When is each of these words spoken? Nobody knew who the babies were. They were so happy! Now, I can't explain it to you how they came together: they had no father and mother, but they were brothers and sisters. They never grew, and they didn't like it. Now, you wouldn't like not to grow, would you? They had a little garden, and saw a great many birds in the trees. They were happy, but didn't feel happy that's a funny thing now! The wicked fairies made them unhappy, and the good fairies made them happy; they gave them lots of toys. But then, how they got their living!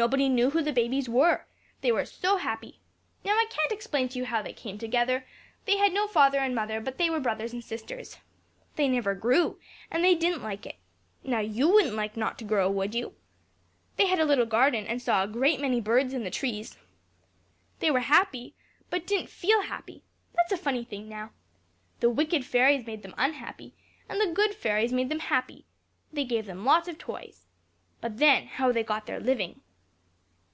Nobody 0.00 0.28
knew 0.28 0.50
who 0.50 0.62
the 0.62 0.72
babies 0.72 1.08
were. 1.08 1.46
They 1.80 1.90
were 1.90 2.04
so 2.04 2.36
happy! 2.36 2.78
Now, 3.24 3.32
I 3.32 3.46
can't 3.50 3.72
explain 3.72 4.04
it 4.04 4.12
to 4.12 4.18
you 4.20 4.26
how 4.26 4.40
they 4.42 4.52
came 4.52 4.78
together: 4.78 5.26
they 5.64 5.76
had 5.76 5.92
no 5.92 6.06
father 6.06 6.38
and 6.38 6.54
mother, 6.54 6.80
but 6.80 6.98
they 6.98 7.10
were 7.10 7.18
brothers 7.18 7.52
and 7.52 7.64
sisters. 7.64 8.16
They 8.76 8.86
never 8.86 9.16
grew, 9.16 9.58
and 9.90 10.04
they 10.04 10.14
didn't 10.14 10.44
like 10.44 10.66
it. 10.66 10.76
Now, 11.24 11.40
you 11.40 11.68
wouldn't 11.68 11.96
like 11.96 12.16
not 12.16 12.38
to 12.38 12.44
grow, 12.44 12.70
would 12.70 12.94
you? 12.94 13.16
They 13.96 14.06
had 14.06 14.20
a 14.20 14.24
little 14.24 14.46
garden, 14.46 14.86
and 14.86 15.02
saw 15.02 15.24
a 15.24 15.26
great 15.26 15.60
many 15.60 15.80
birds 15.80 16.14
in 16.14 16.22
the 16.22 16.30
trees. 16.30 16.78
They 17.80 17.90
were 17.90 17.98
happy, 17.98 18.54
but 18.90 19.04
didn't 19.04 19.30
feel 19.30 19.62
happy 19.62 20.04
that's 20.32 20.52
a 20.52 20.56
funny 20.56 20.84
thing 20.84 21.08
now! 21.08 21.32
The 21.98 22.08
wicked 22.08 22.44
fairies 22.44 22.86
made 22.86 23.02
them 23.02 23.16
unhappy, 23.18 23.74
and 24.08 24.20
the 24.20 24.32
good 24.32 24.54
fairies 24.54 24.92
made 24.92 25.08
them 25.08 25.18
happy; 25.18 25.64
they 26.12 26.22
gave 26.24 26.46
them 26.46 26.64
lots 26.64 26.86
of 26.86 26.98
toys. 26.98 27.46
But 28.00 28.18
then, 28.18 28.46
how 28.46 28.70
they 28.70 28.84
got 28.84 29.06
their 29.06 29.18
living! 29.18 29.60